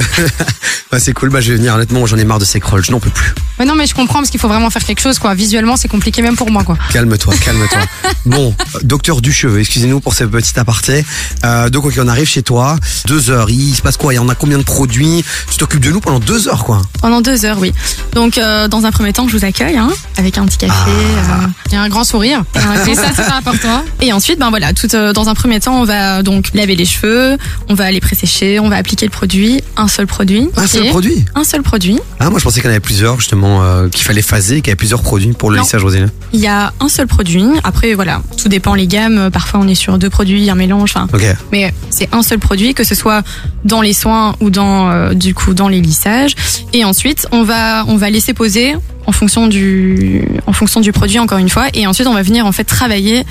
Bah, 0.90 0.98
c'est 1.00 1.12
cool, 1.12 1.28
bah 1.30 1.40
je 1.40 1.50
vais 1.52 1.58
venir. 1.58 1.74
Honnêtement, 1.74 2.06
j'en 2.06 2.16
ai 2.16 2.24
marre 2.24 2.38
de 2.38 2.44
ces 2.44 2.60
crolls, 2.60 2.84
je 2.84 2.92
n'en 2.92 3.00
peux 3.00 3.10
plus. 3.10 3.34
Mais 3.58 3.64
non, 3.66 3.74
mais 3.74 3.86
je 3.86 3.94
comprends 3.94 4.20
parce 4.20 4.30
qu'il 4.30 4.40
faut 4.40 4.48
vraiment 4.48 4.70
faire 4.70 4.84
quelque 4.84 5.00
chose 5.00 5.18
quoi. 5.18 5.34
Visuellement, 5.34 5.76
c'est 5.76 5.88
compliqué 5.88 6.22
même 6.22 6.36
pour 6.36 6.50
moi 6.50 6.64
quoi. 6.64 6.78
Calme-toi, 6.92 7.34
calme-toi. 7.44 7.80
bon, 8.24 8.54
euh, 8.74 8.78
docteur 8.84 9.20
du 9.20 9.32
cheveu, 9.32 9.60
excusez-nous 9.60 10.00
pour 10.00 10.14
ce 10.14 10.24
petit 10.24 10.58
aparté. 10.58 11.04
Euh, 11.44 11.68
donc 11.68 11.84
ok, 11.84 11.94
on 12.02 12.08
arrive 12.08 12.28
chez 12.28 12.42
toi, 12.42 12.76
deux 13.06 13.30
heures. 13.30 13.50
Il 13.50 13.74
se 13.74 13.82
passe 13.82 13.96
quoi? 13.98 14.14
Il 14.14 14.16
y 14.16 14.18
en 14.18 14.28
a 14.30 14.34
combien 14.34 14.58
de 14.58 14.62
produits? 14.62 15.24
Tu 15.50 15.56
t'occupes 15.58 15.80
de 15.84 15.90
nous 15.90 16.00
pendant 16.00 16.20
deux 16.20 16.48
heures, 16.48 16.64
quoi. 16.64 16.80
Pendant 17.02 17.20
deux 17.20 17.44
heures, 17.44 17.58
oui. 17.58 17.72
Donc, 18.14 18.38
euh, 18.38 18.45
dans 18.68 18.84
un 18.86 18.90
premier 18.92 19.12
temps, 19.12 19.26
je 19.28 19.36
vous 19.36 19.44
accueille 19.44 19.76
hein, 19.76 19.88
avec 20.16 20.38
un 20.38 20.44
petit 20.46 20.58
café. 20.58 20.72
euh, 20.90 21.46
Il 21.66 21.72
y 21.74 21.76
a 21.76 21.82
un 21.82 21.88
grand 21.88 22.04
sourire. 22.04 22.44
Et 22.88 22.94
ça, 22.94 23.08
c'est 23.14 23.22
important. 23.32 23.84
Et 24.00 24.12
ensuite, 24.12 24.38
ben 24.38 24.50
voilà, 24.50 24.72
tout 24.72 24.94
euh, 24.94 25.12
dans 25.12 25.28
un 25.28 25.34
premier 25.34 25.60
temps, 25.60 25.80
on 25.80 25.84
va 25.84 26.22
donc 26.22 26.50
laver 26.54 26.76
les 26.76 26.84
cheveux, 26.84 27.36
on 27.68 27.74
va 27.74 27.90
les 27.90 28.00
présécher, 28.00 28.58
on 28.60 28.68
va 28.68 28.76
appliquer 28.76 29.06
le 29.06 29.10
produit, 29.10 29.62
un 29.76 29.88
seul 29.88 30.06
produit, 30.06 30.48
Un 30.56 30.62
Ok. 30.64 30.68
seul 30.68 30.86
produit? 30.88 31.24
Un 31.34 31.44
seul 31.44 31.62
produit. 31.62 31.98
Ah, 32.20 32.30
moi 32.30 32.38
je 32.38 32.44
pensais 32.44 32.60
qu'il 32.60 32.66
y 32.68 32.72
en 32.72 32.76
avait 32.76 32.80
plusieurs, 32.80 33.18
justement, 33.20 33.62
euh, 33.62 33.88
qu'il 33.88 34.04
fallait 34.04 34.22
phaser, 34.22 34.56
qu'il 34.56 34.68
y 34.68 34.70
avait 34.70 34.76
plusieurs 34.76 35.02
produits 35.02 35.32
pour 35.32 35.50
le 35.50 35.56
Non. 35.56 35.62
lissage 35.62 35.82
brésilien. 35.82 36.10
Il 36.32 36.40
y 36.40 36.46
a 36.46 36.72
un 36.80 36.88
seul 36.88 37.06
produit. 37.06 37.44
Après, 37.64 37.94
voilà, 37.94 38.22
tout 38.40 38.48
dépend 38.48 38.74
les 38.74 38.86
gammes. 38.86 39.30
Parfois, 39.32 39.60
on 39.62 39.68
est 39.68 39.74
sur 39.74 39.98
deux 39.98 40.10
produits, 40.10 40.48
un 40.50 40.54
mélange. 40.54 40.92
Enfin, 40.94 41.08
Ok. 41.12 41.24
mais 41.52 41.72
c'est 41.90 42.08
un 42.12 42.22
seul 42.22 42.38
produit, 42.38 42.74
que 42.74 42.84
ce 42.84 42.94
soit 42.94 43.22
dans 43.64 43.80
les 43.82 43.92
soins 43.92 44.34
ou 44.40 44.50
dans 44.50 44.90
euh, 44.90 45.14
du 45.14 45.34
coup 45.34 45.54
dans 45.54 45.68
les 45.68 45.80
lissages. 45.80 46.34
Et 46.72 46.84
ensuite, 46.84 47.26
on 47.32 47.42
va 47.42 47.84
on 47.88 47.96
va 47.96 48.10
laisser 48.10 48.34
poser 48.36 48.74
en 49.06 49.12
fonction 49.12 49.46
du 49.48 50.22
en 50.46 50.52
fonction 50.52 50.80
du 50.80 50.92
produit 50.92 51.18
encore 51.18 51.38
une 51.38 51.48
fois. 51.48 51.66
Et 51.74 51.86
ensuite, 51.86 52.06
on 52.08 52.14
va 52.14 52.22
venir 52.22 52.46
en 52.46 52.52
fait 52.52 52.64
travailler 52.64 53.24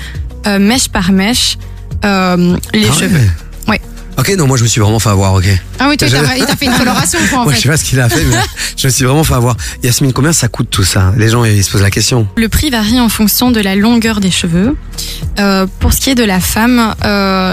euh, 0.46 0.58
mèche 0.58 0.88
par 0.88 1.12
mèche 1.12 1.58
euh, 2.04 2.56
les 2.74 2.88
Ah 2.90 2.92
cheveux. 3.00 3.20
Ouais. 3.68 3.80
Ok, 4.18 4.30
non, 4.38 4.46
moi 4.46 4.56
je 4.56 4.62
me 4.62 4.68
suis 4.68 4.80
vraiment 4.80 4.98
fait 4.98 5.10
avoir, 5.10 5.34
ok. 5.34 5.44
Ah 5.78 5.88
oui, 5.90 5.96
toi, 5.98 6.08
Je- 6.08 6.16
il 6.38 6.44
t'a 6.46 6.56
fait 6.56 6.66
une 6.66 6.72
coloration 6.72 7.18
quoi 7.30 7.40
en 7.40 7.44
Moi 7.44 7.52
je 7.52 7.56
sais 7.58 7.62
fait. 7.64 7.68
pas 7.68 7.76
ce 7.76 7.84
qu'il 7.84 8.00
a 8.00 8.08
fait, 8.08 8.24
mais 8.24 8.36
je 8.76 8.86
me 8.86 8.92
suis 8.92 9.04
vraiment 9.04 9.24
fait 9.24 9.34
avoir. 9.34 9.56
Yasmine, 9.82 10.12
combien 10.12 10.32
ça 10.32 10.48
coûte 10.48 10.68
tout 10.70 10.84
ça? 10.84 11.12
Les 11.16 11.28
gens 11.28 11.44
ils 11.44 11.62
se 11.62 11.70
posent 11.70 11.82
la 11.82 11.90
question. 11.90 12.26
Le 12.36 12.48
prix 12.48 12.70
varie 12.70 12.98
en 13.00 13.08
fonction 13.08 13.50
de 13.50 13.60
la 13.60 13.74
longueur 13.76 14.20
des 14.20 14.30
cheveux. 14.30 14.76
Euh, 15.38 15.66
pour 15.80 15.92
ce 15.92 16.00
qui 16.00 16.10
est 16.10 16.14
de 16.14 16.24
la 16.24 16.40
femme, 16.40 16.94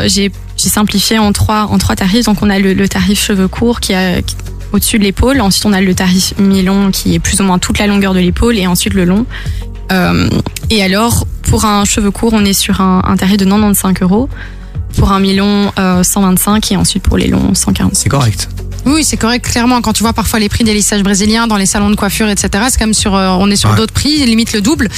j'ai 0.08 0.32
j'ai 0.56 0.70
simplifié 0.70 1.18
en 1.20 1.34
trois 1.34 1.64
en 1.72 1.78
trois 1.80 1.96
tarifs. 1.96 2.26
Donc 2.26 2.38
on 2.42 2.50
a 2.50 2.60
le, 2.60 2.74
le 2.74 2.88
tarif 2.88 3.22
cheveux 3.26 3.48
courts 3.50 3.80
qui 3.82 3.94
a 3.94 4.22
qui- 4.22 4.36
au-dessus 4.74 5.00
de 5.00 5.04
l'épaule. 5.04 5.40
Ensuite 5.40 5.66
on 5.66 5.74
a 5.74 5.82
le 5.82 5.94
tarif 5.96 6.34
mi-long 6.38 6.92
qui 6.92 7.16
est 7.16 7.20
plus 7.20 7.40
ou 7.40 7.44
moins 7.44 7.60
toute 7.60 7.80
la 7.80 7.88
longueur 7.88 8.14
de 8.14 8.20
l'épaule 8.20 8.58
et 8.58 8.68
ensuite 8.68 8.94
le 8.94 9.06
long. 9.06 9.26
Euh, 9.92 10.28
et 10.70 10.84
alors 10.84 11.26
pour 11.44 11.66
un 11.66 11.86
cheveu 11.86 12.12
court 12.12 12.34
on 12.34 12.44
est 12.44 12.54
sur 12.54 12.82
un, 12.82 13.16
tarif 13.18 13.38
de 13.38 13.46
95 13.46 13.94
euros. 14.02 14.30
Pour 14.98 15.12
un 15.12 15.20
mi-long, 15.20 15.72
euh, 15.80 16.04
125 16.04 16.72
et 16.72 16.78
ensuite 16.78 17.02
pour 17.02 17.18
les 17.18 17.28
longs, 17.28 17.56
140. 17.56 17.96
C'est 17.96 18.10
correct. 18.10 18.48
Oui, 18.86 19.04
c'est 19.06 19.16
correct. 19.18 19.46
Clairement, 19.50 19.82
quand 19.82 19.94
tu 19.94 20.04
vois 20.04 20.12
parfois 20.14 20.40
les 20.40 20.50
prix 20.50 20.64
des 20.66 20.74
lissages 20.74 21.04
brésiliens 21.04 21.48
dans 21.48 21.56
les 21.56 21.66
salons 21.66 21.90
de 21.90 21.96
coiffure, 21.96 22.28
etc., 22.30 22.66
c'est 22.70 22.78
comme 22.78 22.94
sur, 22.94 23.16
euh, 23.16 23.30
on 23.40 23.50
est 23.50 23.56
sur 23.56 23.70
Ouais. 23.70 23.78
d'autres 23.78 23.94
prix, 23.94 24.18
limite 24.26 24.52
le 24.54 24.60
double. 24.62 24.90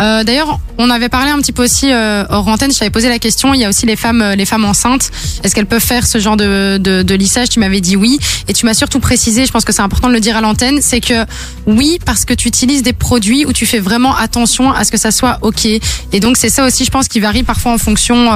Euh, 0.00 0.24
D'ailleurs, 0.24 0.58
on 0.78 0.88
avait 0.88 1.10
parlé 1.10 1.30
un 1.30 1.38
petit 1.38 1.52
peu 1.52 1.64
aussi 1.64 1.92
euh, 1.92 2.24
hors 2.30 2.48
antenne. 2.48 2.72
Je 2.72 2.78
t'avais 2.78 2.90
posé 2.90 3.08
la 3.10 3.18
question. 3.18 3.52
Il 3.52 3.60
y 3.60 3.64
a 3.64 3.68
aussi 3.68 3.84
les 3.84 3.96
femmes, 3.96 4.22
euh, 4.22 4.34
les 4.34 4.46
femmes 4.46 4.64
enceintes. 4.64 5.10
Est-ce 5.42 5.54
qu'elles 5.54 5.66
peuvent 5.66 5.82
faire 5.84 6.06
ce 6.06 6.18
genre 6.18 6.36
de, 6.38 6.78
de, 6.78 7.02
de 7.02 7.14
lissage? 7.14 7.50
Tu 7.50 7.60
m'avais 7.60 7.80
dit 7.82 7.96
oui, 7.96 8.18
et 8.48 8.54
tu 8.54 8.64
m'as 8.64 8.74
surtout 8.74 8.98
précisé. 8.98 9.44
Je 9.44 9.52
pense 9.52 9.64
que 9.64 9.72
c'est 9.72 9.82
important 9.82 10.08
de 10.08 10.14
le 10.14 10.20
dire 10.20 10.36
à 10.36 10.40
l'antenne. 10.40 10.78
C'est 10.80 11.00
que 11.00 11.24
oui, 11.66 11.98
parce 12.06 12.24
que 12.24 12.32
tu 12.32 12.48
utilises 12.48 12.82
des 12.82 12.94
produits 12.94 13.44
où 13.44 13.52
tu 13.52 13.66
fais 13.66 13.78
vraiment 13.78 14.16
attention 14.16 14.72
à 14.72 14.84
ce 14.84 14.90
que 14.90 14.98
ça 14.98 15.10
soit 15.10 15.38
ok. 15.42 15.66
Et 15.66 16.20
donc 16.20 16.38
c'est 16.38 16.48
ça 16.50 16.64
aussi, 16.66 16.84
je 16.86 16.90
pense, 16.90 17.08
qui 17.08 17.20
varie 17.20 17.42
parfois 17.42 17.72
en 17.72 17.78
fonction. 17.78 18.30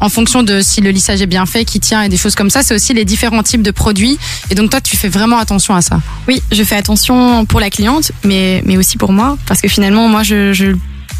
En 0.00 0.08
fonction 0.08 0.42
de 0.42 0.60
si 0.60 0.80
le 0.80 0.90
lissage 0.90 1.22
est 1.22 1.26
bien 1.26 1.46
fait, 1.46 1.64
qui 1.64 1.80
tient 1.80 2.02
et 2.02 2.08
des 2.08 2.16
choses 2.16 2.34
comme 2.34 2.50
ça, 2.50 2.62
c'est 2.62 2.74
aussi 2.74 2.92
les 2.94 3.04
différents 3.04 3.42
types 3.42 3.62
de 3.62 3.70
produits. 3.70 4.18
Et 4.50 4.54
donc 4.54 4.70
toi, 4.70 4.80
tu 4.80 4.96
fais 4.96 5.08
vraiment 5.08 5.38
attention 5.38 5.74
à 5.74 5.80
ça. 5.82 6.00
Oui, 6.28 6.42
je 6.52 6.62
fais 6.64 6.76
attention 6.76 7.44
pour 7.46 7.60
la 7.60 7.70
cliente, 7.70 8.12
mais, 8.24 8.62
mais 8.66 8.76
aussi 8.76 8.96
pour 8.98 9.12
moi, 9.12 9.38
parce 9.46 9.60
que 9.60 9.68
finalement, 9.68 10.08
moi, 10.08 10.22
je, 10.22 10.52
je, 10.52 10.66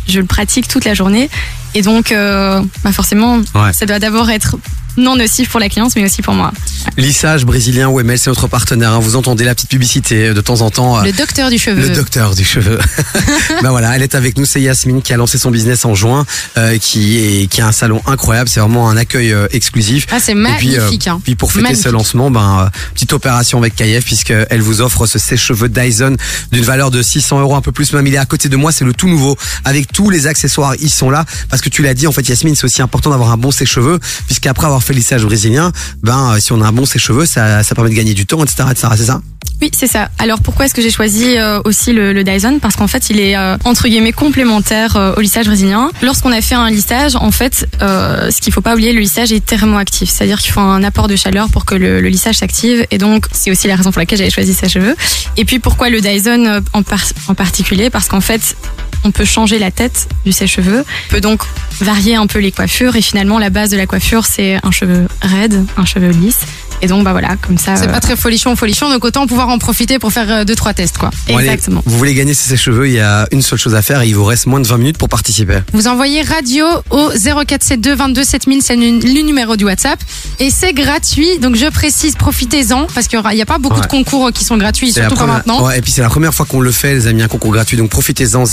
je 0.08 0.20
le 0.20 0.26
pratique 0.26 0.68
toute 0.68 0.84
la 0.84 0.94
journée. 0.94 1.30
Et 1.74 1.82
donc, 1.82 2.12
euh, 2.12 2.62
bah 2.84 2.92
forcément, 2.92 3.38
Ouais. 3.54 3.72
ça 3.72 3.86
doit 3.86 3.98
d'abord 3.98 4.30
être 4.30 4.56
non 4.96 5.16
nocif 5.16 5.48
pour 5.48 5.60
la 5.60 5.68
cliente, 5.68 5.92
mais 5.96 6.04
aussi 6.04 6.22
pour 6.22 6.34
moi. 6.34 6.52
Lissage 6.96 7.44
brésilien 7.44 7.90
Wemel, 7.90 8.18
c'est 8.18 8.30
notre 8.30 8.46
partenaire. 8.48 8.92
hein. 8.92 8.98
Vous 9.00 9.16
entendez 9.16 9.44
la 9.44 9.54
petite 9.54 9.68
publicité 9.70 10.32
de 10.32 10.40
temps 10.40 10.60
en 10.62 10.70
temps. 10.70 10.98
euh, 10.98 11.02
Le 11.04 11.12
docteur 11.12 11.50
du 11.50 11.58
cheveu. 11.58 11.80
Le 11.88 11.94
docteur 11.94 12.34
du 12.34 12.44
cheveu. 12.44 12.78
ben 13.62 13.70
voilà, 13.70 13.94
elle 13.96 14.02
est 14.02 14.14
avec 14.14 14.38
nous, 14.38 14.44
c'est 14.46 14.60
Yasmine 14.60 15.02
qui 15.02 15.12
a 15.12 15.16
lancé 15.16 15.38
son 15.38 15.50
business 15.50 15.84
en 15.84 15.94
juin, 15.94 16.24
euh, 16.56 16.78
qui 16.78 17.18
est 17.18 17.46
qui 17.48 17.60
a 17.60 17.66
un 17.66 17.72
salon 17.72 18.00
incroyable, 18.06 18.48
c'est 18.48 18.60
vraiment 18.60 18.88
un 18.88 18.96
accueil 18.96 19.32
euh, 19.32 19.46
exclusif. 19.52 20.06
Ah, 20.10 20.18
c'est 20.20 20.32
Et 20.32 20.34
puis, 20.58 20.76
euh, 20.76 20.80
magnifique. 20.80 21.08
hein. 21.08 21.20
puis 21.22 21.34
pour 21.34 21.50
fêter 21.52 21.62
Magnifique. 21.64 21.84
ce 21.84 21.90
lancement, 21.90 22.30
ben 22.30 22.64
euh, 22.66 22.78
petite 22.94 23.12
opération 23.12 23.58
avec 23.58 23.74
KF 23.76 24.04
puisque 24.04 24.32
elle 24.50 24.60
vous 24.62 24.80
offre 24.80 25.06
ce 25.06 25.18
sèche-cheveux 25.18 25.68
Dyson 25.68 26.16
d'une 26.52 26.64
valeur 26.64 26.90
de 26.90 27.02
600 27.02 27.40
euros 27.40 27.54
un 27.56 27.60
peu 27.60 27.72
plus 27.72 27.92
même. 27.92 28.06
Il 28.06 28.14
est 28.14 28.18
à 28.18 28.26
côté 28.26 28.48
de 28.48 28.56
moi, 28.56 28.72
c'est 28.72 28.84
le 28.84 28.92
tout 28.94 29.08
nouveau 29.08 29.36
avec 29.64 29.92
tous 29.92 30.10
les 30.10 30.26
accessoires. 30.26 30.74
Ils 30.80 30.90
sont 30.90 31.10
là 31.10 31.24
parce 31.50 31.62
que 31.62 31.68
tu 31.68 31.82
l'as 31.82 31.94
dit 31.94 32.06
en 32.06 32.12
fait, 32.12 32.26
Yasmine, 32.28 32.54
c'est 32.54 32.64
aussi 32.64 32.82
important 32.82 33.10
d'avoir 33.10 33.30
un 33.32 33.36
bon 33.36 33.50
sèche-cheveux 33.50 33.98
puisqu'après 34.26 34.66
avoir 34.66 34.82
le 34.92 34.98
lissage 34.98 35.24
brésilien, 35.24 35.72
ben 36.02 36.32
euh, 36.34 36.40
si 36.40 36.52
on 36.52 36.60
a 36.60 36.66
un 36.66 36.72
bon 36.72 36.84
sèche-cheveux, 36.84 37.26
ça 37.26 37.62
ça 37.62 37.74
permet 37.74 37.90
de 37.90 37.94
gagner 37.94 38.14
du 38.14 38.26
temps, 38.26 38.42
etc.. 38.42 38.68
C'est 38.96 39.04
ça? 39.04 39.20
Oui, 39.62 39.70
c'est 39.74 39.86
ça. 39.86 40.10
Alors 40.18 40.40
pourquoi 40.40 40.66
est-ce 40.66 40.74
que 40.74 40.82
j'ai 40.82 40.90
choisi 40.90 41.38
euh, 41.38 41.60
aussi 41.64 41.92
le, 41.92 42.22
Dyson? 42.22 42.58
Parce 42.60 42.76
qu'en 42.76 42.88
fait, 42.88 43.08
il 43.08 43.20
est 43.20 43.36
euh, 43.36 43.56
entre 43.64 43.88
guillemets 43.88 44.12
complémentaire 44.12 45.14
au 45.16 45.20
lissage 45.20 45.46
brésilien. 45.46 45.90
Lorsqu'on 46.02 46.30
a 46.32 46.42
fait 46.42 46.54
un 46.54 46.68
lissage, 46.70 47.16
en 47.16 47.30
fait, 47.30 47.66
ce 47.80 48.40
qu'il 48.40 48.52
faut 48.52 48.60
pas 48.60 48.74
oublier, 48.74 48.92
le 48.92 49.00
lissage 49.00 49.32
est 49.32 49.44
thermoactif, 49.44 50.10
c'est-à-dire 50.10 50.40
qu'il 50.40 50.52
faut 50.52 50.60
un 50.60 50.82
apport 50.82 51.08
de 51.08 51.16
chaleur 51.16 51.48
pour 51.48 51.64
que 51.64 51.74
le, 51.74 52.00
lissage 52.00 52.36
s'active. 52.36 52.86
Et 52.90 52.98
donc, 52.98 53.26
c'est 53.32 53.50
aussi 53.50 53.66
la 53.66 53.76
raison 53.76 53.92
pour 53.92 54.00
laquelle 54.00 54.18
j'avais 54.18 54.30
choisi 54.30 54.52
sa 54.52 54.68
cheveux. 54.68 54.94
Et 55.36 55.44
puis 55.44 55.58
pourquoi 55.58 55.88
le 55.88 56.00
Dyson 56.00 56.60
en 56.72 57.34
particulier? 57.34 57.88
Parce 57.88 58.08
qu'en 58.08 58.20
fait, 58.20 58.56
on 59.04 59.10
peut 59.10 59.24
changer 59.24 59.58
la 59.58 59.70
tête 59.70 60.08
du 60.24 60.32
sèche-cheveux. 60.32 60.84
On 61.08 61.10
peut 61.10 61.20
donc 61.20 61.42
varier 61.80 62.16
un 62.16 62.26
peu 62.26 62.38
les 62.38 62.52
coiffures 62.52 62.96
et 62.96 63.02
finalement 63.02 63.38
la 63.38 63.50
base 63.50 63.70
de 63.70 63.76
la 63.76 63.86
coiffure 63.86 64.24
c'est 64.26 64.58
un 64.62 64.70
cheveu 64.70 65.06
raide, 65.22 65.64
un 65.76 65.84
cheveu 65.84 66.10
lisse. 66.10 66.40
Et 66.82 66.88
donc 66.88 67.04
bah 67.04 67.12
voilà, 67.12 67.36
comme 67.36 67.56
ça. 67.56 67.74
C'est 67.76 67.88
euh, 67.88 67.90
pas 67.92 68.00
très 68.00 68.16
folichon, 68.16 68.54
folichon, 68.54 68.90
donc 68.90 69.02
autant 69.02 69.26
pouvoir 69.26 69.48
en 69.48 69.56
profiter 69.58 69.98
pour 69.98 70.12
faire 70.12 70.30
euh, 70.30 70.44
deux 70.44 70.54
trois 70.54 70.74
tests 70.74 70.98
quoi. 70.98 71.10
Bon, 71.26 71.38
allez, 71.38 71.46
Exactement. 71.48 71.82
vous 71.86 71.96
voulez 71.96 72.12
gagner 72.12 72.34
ces 72.34 72.54
cheveux, 72.58 72.86
il 72.86 72.92
y 72.92 73.00
a 73.00 73.26
une 73.32 73.40
seule 73.40 73.58
chose 73.58 73.74
à 73.74 73.80
faire 73.80 74.02
et 74.02 74.08
il 74.08 74.14
vous 74.14 74.26
reste 74.26 74.44
moins 74.44 74.60
de 74.60 74.66
20 74.66 74.76
minutes 74.76 74.98
pour 74.98 75.08
participer. 75.08 75.60
Vous 75.72 75.88
envoyez 75.88 76.20
radio 76.20 76.66
au 76.90 77.08
0472 77.46 77.96
22 77.96 78.24
7000, 78.24 78.60
c'est 78.62 78.76
le 78.76 79.22
numéro 79.22 79.56
du 79.56 79.64
WhatsApp. 79.64 79.98
Et 80.38 80.50
c'est 80.50 80.74
gratuit, 80.74 81.38
donc 81.38 81.56
je 81.56 81.64
précise, 81.70 82.14
profitez-en, 82.14 82.86
parce 82.94 83.08
qu'il 83.08 83.18
n'y 83.32 83.40
a 83.40 83.46
pas 83.46 83.56
beaucoup 83.58 83.76
Ouais. 83.76 83.80
de 83.82 83.86
concours 83.86 84.30
qui 84.32 84.44
sont 84.44 84.58
gratuits, 84.58 84.92
C'est 84.92 85.00
la 85.00 85.08
surtout 85.08 85.24
pas 85.24 85.26
première- 85.26 85.36
maintenant. 85.46 85.66
Ouais, 85.66 85.78
et 85.78 85.80
puis 85.80 85.92
c'est 85.92 86.02
la 86.02 86.10
première 86.10 86.34
fois 86.34 86.44
qu'on 86.44 86.60
le 86.60 86.70
fait, 86.72 86.92
les 86.92 87.06
amis, 87.06 87.22
un 87.22 87.28
concours 87.28 87.52
gratuit. 87.52 87.78
Donc 87.78 87.88
profitez-en. 87.88 88.44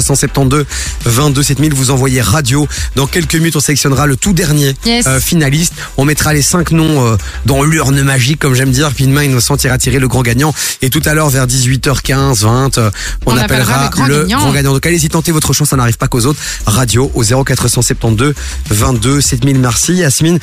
0472 0.00 0.64
22 1.04 1.42
7000. 1.42 1.74
Vous 1.74 1.90
envoyez 1.90 2.20
radio. 2.20 2.66
Dans 2.96 3.06
quelques 3.06 3.34
minutes, 3.34 3.56
on 3.56 3.60
sélectionnera 3.60 4.06
le 4.06 4.16
tout 4.16 4.32
dernier 4.32 4.74
Yes. 4.84 5.06
euh, 5.06 5.20
finaliste. 5.20 5.74
On 5.96 6.04
mettra 6.04 6.32
les 6.32 6.42
cinq 6.42 6.70
noms 6.72 7.06
euh, 7.06 7.16
dans 7.46 7.62
l'urne 7.62 8.02
magique, 8.02 8.38
comme 8.40 8.54
j'aime 8.54 8.70
dire. 8.70 8.90
Puis 8.94 9.04
une 9.04 9.12
main 9.12 9.22
innocente 9.24 9.62
ira 9.64 9.78
tirer 9.78 9.98
le 9.98 10.08
grand 10.08 10.22
gagnant. 10.22 10.54
Et 10.82 10.90
tout 10.90 11.02
à 11.04 11.14
l'heure, 11.14 11.28
vers 11.30 11.46
18h15, 11.46 12.42
20, 12.42 12.78
euh, 12.78 12.90
on, 13.26 13.32
On 13.32 13.36
appellera 13.36 13.86
appellera 13.86 14.08
le 14.08 14.26
grand 14.26 14.52
gagnant. 14.52 14.72
Donc 14.72 14.86
allez-y, 14.86 15.08
tentez 15.08 15.32
votre 15.32 15.52
chance. 15.52 15.68
Ça 15.70 15.76
n'arrive 15.76 15.96
pas 15.98 16.08
qu'aux 16.08 16.26
autres. 16.26 16.40
Radio 16.66 17.10
au 17.14 17.22
0472 17.22 18.34
22 18.70 19.20
7000. 19.20 19.58
Merci, 19.58 19.94
Yasmine. 19.94 20.38